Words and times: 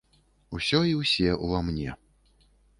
Усё 0.59 0.79
і 0.93 0.95
ўсе 1.01 1.29
ўва 1.45 1.63
мне. 1.71 1.89